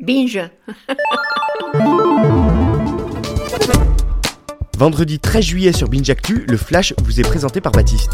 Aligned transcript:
Binge. 0.00 0.48
Vendredi 4.78 5.18
13 5.18 5.44
juillet 5.44 5.72
sur 5.72 5.88
Binge 5.88 6.08
Actu, 6.08 6.44
le 6.46 6.56
Flash 6.56 6.94
vous 7.02 7.18
est 7.18 7.24
présenté 7.24 7.60
par 7.60 7.72
Baptiste. 7.72 8.12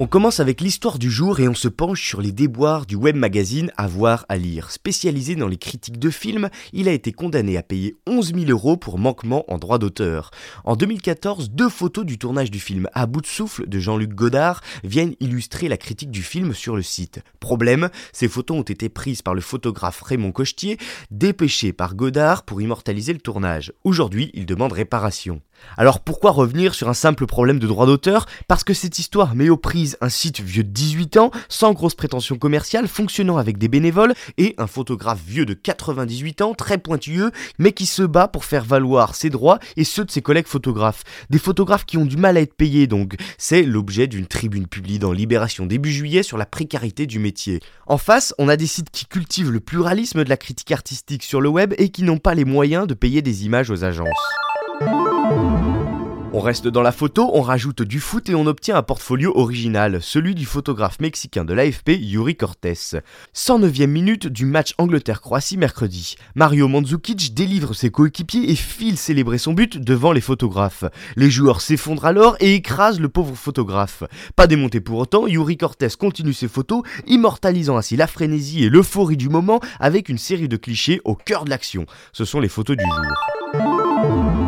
On 0.00 0.06
commence 0.06 0.38
avec 0.38 0.60
l'histoire 0.60 0.96
du 0.96 1.10
jour 1.10 1.40
et 1.40 1.48
on 1.48 1.56
se 1.56 1.66
penche 1.66 2.06
sur 2.06 2.20
les 2.20 2.30
déboires 2.30 2.86
du 2.86 2.94
web 2.94 3.16
magazine 3.16 3.72
À 3.76 3.88
à 4.28 4.36
lire. 4.36 4.70
Spécialisé 4.70 5.34
dans 5.34 5.48
les 5.48 5.56
critiques 5.56 5.98
de 5.98 6.10
films, 6.10 6.50
il 6.72 6.88
a 6.88 6.92
été 6.92 7.10
condamné 7.10 7.56
à 7.56 7.64
payer 7.64 7.96
11 8.06 8.32
000 8.32 8.48
euros 8.48 8.76
pour 8.76 8.96
manquement 8.96 9.44
en 9.48 9.58
droit 9.58 9.78
d'auteur. 9.78 10.30
En 10.64 10.76
2014, 10.76 11.50
deux 11.50 11.68
photos 11.68 12.06
du 12.06 12.16
tournage 12.16 12.52
du 12.52 12.60
film 12.60 12.88
À 12.92 13.06
bout 13.06 13.22
de 13.22 13.26
souffle 13.26 13.68
de 13.68 13.80
Jean-Luc 13.80 14.10
Godard 14.10 14.60
viennent 14.84 15.16
illustrer 15.18 15.66
la 15.66 15.76
critique 15.76 16.12
du 16.12 16.22
film 16.22 16.54
sur 16.54 16.76
le 16.76 16.82
site. 16.82 17.20
Problème, 17.40 17.90
ces 18.12 18.28
photos 18.28 18.56
ont 18.56 18.62
été 18.62 18.88
prises 18.88 19.22
par 19.22 19.34
le 19.34 19.40
photographe 19.40 20.00
Raymond 20.02 20.30
Cochetier, 20.30 20.78
dépêché 21.10 21.72
par 21.72 21.96
Godard 21.96 22.44
pour 22.44 22.62
immortaliser 22.62 23.14
le 23.14 23.18
tournage. 23.18 23.72
Aujourd'hui, 23.82 24.30
il 24.34 24.46
demande 24.46 24.74
réparation. 24.74 25.42
Alors 25.76 26.00
pourquoi 26.00 26.32
revenir 26.32 26.74
sur 26.74 26.88
un 26.88 26.94
simple 26.94 27.26
problème 27.26 27.58
de 27.58 27.66
droit 27.66 27.86
d'auteur 27.86 28.26
Parce 28.48 28.64
que 28.64 28.74
cette 28.74 28.98
histoire 28.98 29.34
met 29.34 29.48
aux 29.48 29.56
prises 29.56 29.96
un 30.00 30.08
site 30.08 30.40
vieux 30.40 30.64
de 30.64 30.70
18 30.70 31.16
ans, 31.18 31.30
sans 31.48 31.72
grosse 31.72 31.94
prétention 31.94 32.36
commerciale, 32.36 32.88
fonctionnant 32.88 33.36
avec 33.36 33.58
des 33.58 33.68
bénévoles, 33.68 34.14
et 34.38 34.54
un 34.58 34.66
photographe 34.66 35.20
vieux 35.24 35.46
de 35.46 35.54
98 35.54 36.42
ans, 36.42 36.54
très 36.54 36.78
pointilleux, 36.78 37.30
mais 37.58 37.72
qui 37.72 37.86
se 37.86 38.02
bat 38.02 38.28
pour 38.28 38.44
faire 38.44 38.64
valoir 38.64 39.14
ses 39.14 39.30
droits 39.30 39.58
et 39.76 39.84
ceux 39.84 40.04
de 40.04 40.10
ses 40.10 40.22
collègues 40.22 40.46
photographes. 40.46 41.04
Des 41.30 41.38
photographes 41.38 41.84
qui 41.84 41.96
ont 41.96 42.06
du 42.06 42.16
mal 42.16 42.36
à 42.36 42.40
être 42.40 42.54
payés 42.54 42.86
donc. 42.86 43.14
C'est 43.38 43.62
l'objet 43.62 44.06
d'une 44.06 44.26
tribune 44.26 44.66
publiée 44.66 44.98
dans 44.98 45.12
Libération 45.12 45.66
début 45.66 45.92
juillet 45.92 46.22
sur 46.22 46.38
la 46.38 46.46
précarité 46.46 47.06
du 47.06 47.18
métier. 47.18 47.60
En 47.86 47.98
face, 47.98 48.34
on 48.38 48.48
a 48.48 48.56
des 48.56 48.66
sites 48.66 48.90
qui 48.90 49.06
cultivent 49.06 49.50
le 49.50 49.60
pluralisme 49.60 50.24
de 50.24 50.28
la 50.28 50.36
critique 50.36 50.72
artistique 50.72 51.22
sur 51.22 51.40
le 51.40 51.48
web 51.48 51.74
et 51.78 51.90
qui 51.90 52.02
n'ont 52.02 52.18
pas 52.18 52.34
les 52.34 52.44
moyens 52.44 52.86
de 52.86 52.94
payer 52.94 53.22
des 53.22 53.46
images 53.46 53.70
aux 53.70 53.84
agences. 53.84 54.08
On 56.38 56.40
reste 56.40 56.68
dans 56.68 56.82
la 56.82 56.92
photo, 56.92 57.32
on 57.34 57.42
rajoute 57.42 57.82
du 57.82 57.98
foot 57.98 58.28
et 58.28 58.36
on 58.36 58.46
obtient 58.46 58.76
un 58.76 58.84
portfolio 58.84 59.32
original, 59.34 60.00
celui 60.00 60.36
du 60.36 60.46
photographe 60.46 61.00
mexicain 61.00 61.44
de 61.44 61.52
l'AFP 61.52 61.98
Yuri 61.98 62.36
Cortés. 62.36 63.00
109e 63.34 63.88
minute 63.88 64.28
du 64.28 64.46
match 64.46 64.72
Angleterre-Croatie 64.78 65.56
mercredi. 65.56 66.14
Mario 66.36 66.68
Mandzukic 66.68 67.34
délivre 67.34 67.74
ses 67.74 67.90
coéquipiers 67.90 68.52
et 68.52 68.54
file 68.54 68.96
célébrer 68.96 69.38
son 69.38 69.52
but 69.52 69.78
devant 69.78 70.12
les 70.12 70.20
photographes. 70.20 70.84
Les 71.16 71.28
joueurs 71.28 71.60
s'effondrent 71.60 72.04
alors 72.04 72.36
et 72.38 72.54
écrasent 72.54 73.00
le 73.00 73.08
pauvre 73.08 73.34
photographe. 73.34 74.04
Pas 74.36 74.46
démonté 74.46 74.80
pour 74.80 74.98
autant, 74.98 75.26
Yuri 75.26 75.56
Cortés 75.56 75.88
continue 75.98 76.34
ses 76.34 76.46
photos, 76.46 76.84
immortalisant 77.08 77.78
ainsi 77.78 77.96
la 77.96 78.06
frénésie 78.06 78.62
et 78.62 78.68
l'euphorie 78.68 79.16
du 79.16 79.28
moment 79.28 79.58
avec 79.80 80.08
une 80.08 80.18
série 80.18 80.46
de 80.46 80.56
clichés 80.56 81.00
au 81.04 81.16
cœur 81.16 81.44
de 81.44 81.50
l'action. 81.50 81.84
Ce 82.12 82.24
sont 82.24 82.38
les 82.38 82.48
photos 82.48 82.76
du 82.76 82.84
jour. 82.84 84.47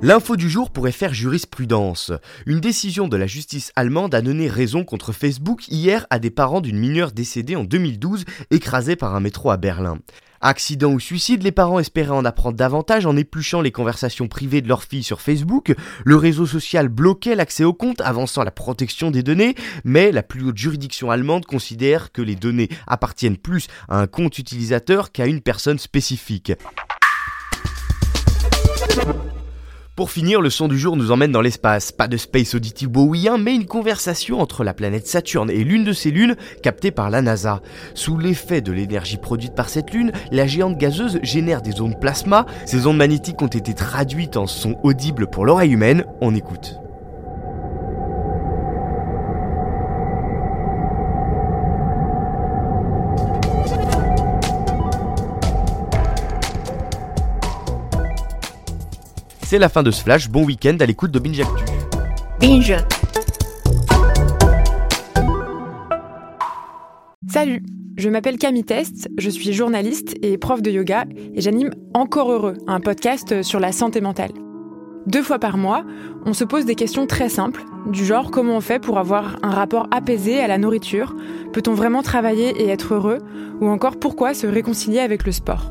L'info 0.00 0.36
du 0.36 0.48
jour 0.48 0.70
pourrait 0.70 0.92
faire 0.92 1.12
jurisprudence. 1.12 2.12
Une 2.46 2.60
décision 2.60 3.08
de 3.08 3.16
la 3.16 3.26
justice 3.26 3.72
allemande 3.74 4.14
a 4.14 4.22
donné 4.22 4.46
raison 4.46 4.84
contre 4.84 5.12
Facebook 5.12 5.66
hier 5.66 6.06
à 6.08 6.20
des 6.20 6.30
parents 6.30 6.60
d'une 6.60 6.78
mineure 6.78 7.10
décédée 7.10 7.56
en 7.56 7.64
2012 7.64 8.24
écrasée 8.52 8.94
par 8.94 9.16
un 9.16 9.20
métro 9.20 9.50
à 9.50 9.56
Berlin. 9.56 9.98
Accident 10.40 10.92
ou 10.92 11.00
suicide, 11.00 11.42
les 11.42 11.50
parents 11.50 11.80
espéraient 11.80 12.10
en 12.10 12.24
apprendre 12.24 12.56
davantage 12.56 13.06
en 13.06 13.16
épluchant 13.16 13.60
les 13.60 13.72
conversations 13.72 14.28
privées 14.28 14.60
de 14.60 14.68
leur 14.68 14.84
fille 14.84 15.02
sur 15.02 15.20
Facebook. 15.20 15.74
Le 16.04 16.14
réseau 16.14 16.46
social 16.46 16.88
bloquait 16.88 17.34
l'accès 17.34 17.64
au 17.64 17.72
compte, 17.72 18.00
avançant 18.00 18.44
la 18.44 18.52
protection 18.52 19.10
des 19.10 19.24
données, 19.24 19.56
mais 19.82 20.12
la 20.12 20.22
plus 20.22 20.44
haute 20.44 20.56
juridiction 20.56 21.10
allemande 21.10 21.44
considère 21.44 22.12
que 22.12 22.22
les 22.22 22.36
données 22.36 22.68
appartiennent 22.86 23.36
plus 23.36 23.66
à 23.88 23.98
un 23.98 24.06
compte 24.06 24.38
utilisateur 24.38 25.10
qu'à 25.10 25.26
une 25.26 25.40
personne 25.40 25.80
spécifique. 25.80 26.52
Pour 29.98 30.12
finir, 30.12 30.40
le 30.40 30.48
son 30.48 30.68
du 30.68 30.78
jour 30.78 30.96
nous 30.96 31.10
emmène 31.10 31.32
dans 31.32 31.40
l'espace. 31.40 31.90
Pas 31.90 32.06
de 32.06 32.16
Space 32.16 32.54
Oddity 32.54 32.86
Bowie, 32.86 33.28
mais 33.36 33.56
une 33.56 33.66
conversation 33.66 34.40
entre 34.40 34.62
la 34.62 34.72
planète 34.72 35.08
Saturne 35.08 35.50
et 35.50 35.64
l'une 35.64 35.82
de 35.82 35.92
ses 35.92 36.12
lunes 36.12 36.36
captée 36.62 36.92
par 36.92 37.10
la 37.10 37.20
NASA. 37.20 37.62
Sous 37.94 38.16
l'effet 38.16 38.60
de 38.60 38.70
l'énergie 38.70 39.16
produite 39.16 39.56
par 39.56 39.68
cette 39.68 39.92
lune, 39.92 40.12
la 40.30 40.46
géante 40.46 40.78
gazeuse 40.78 41.18
génère 41.24 41.62
des 41.62 41.80
ondes 41.80 41.98
plasma. 41.98 42.46
Ces 42.64 42.86
ondes 42.86 42.96
magnétiques 42.96 43.42
ont 43.42 43.48
été 43.48 43.74
traduites 43.74 44.36
en 44.36 44.46
sons 44.46 44.76
audibles 44.84 45.26
pour 45.26 45.44
l'oreille 45.44 45.72
humaine. 45.72 46.04
On 46.20 46.32
écoute. 46.32 46.76
C'est 59.50 59.58
la 59.58 59.70
fin 59.70 59.82
de 59.82 59.90
ce 59.90 60.02
flash, 60.02 60.28
bon 60.28 60.44
week-end 60.44 60.76
à 60.78 60.84
l'écoute 60.84 61.10
de 61.10 61.18
Binge 61.18 61.40
Actu. 61.40 61.64
Binge. 62.38 62.76
Salut, 67.26 67.62
je 67.96 68.10
m'appelle 68.10 68.36
Camille 68.36 68.64
Test, 68.64 69.08
je 69.16 69.30
suis 69.30 69.54
journaliste 69.54 70.16
et 70.20 70.36
prof 70.36 70.60
de 70.60 70.70
yoga 70.70 71.06
et 71.34 71.40
j'anime 71.40 71.70
Encore 71.94 72.30
Heureux, 72.30 72.58
un 72.66 72.80
podcast 72.80 73.42
sur 73.42 73.58
la 73.58 73.72
santé 73.72 74.02
mentale. 74.02 74.32
Deux 75.06 75.22
fois 75.22 75.38
par 75.38 75.56
mois, 75.56 75.82
on 76.26 76.34
se 76.34 76.44
pose 76.44 76.66
des 76.66 76.74
questions 76.74 77.06
très 77.06 77.30
simples, 77.30 77.64
du 77.86 78.04
genre 78.04 78.30
comment 78.30 78.58
on 78.58 78.60
fait 78.60 78.80
pour 78.80 78.98
avoir 78.98 79.38
un 79.42 79.50
rapport 79.52 79.86
apaisé 79.90 80.40
à 80.40 80.46
la 80.46 80.58
nourriture, 80.58 81.16
peut-on 81.54 81.72
vraiment 81.72 82.02
travailler 82.02 82.50
et 82.50 82.68
être 82.68 82.92
heureux, 82.92 83.20
ou 83.62 83.68
encore 83.68 83.98
pourquoi 83.98 84.34
se 84.34 84.46
réconcilier 84.46 84.98
avec 84.98 85.24
le 85.24 85.32
sport. 85.32 85.70